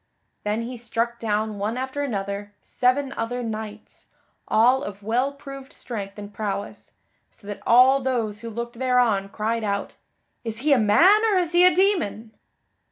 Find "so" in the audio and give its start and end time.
7.29-7.45